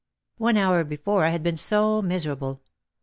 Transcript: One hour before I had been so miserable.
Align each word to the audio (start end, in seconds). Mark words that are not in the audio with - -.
One 0.39 0.57
hour 0.57 0.83
before 0.83 1.23
I 1.25 1.29
had 1.29 1.43
been 1.43 1.57
so 1.57 2.01
miserable. 2.01 2.63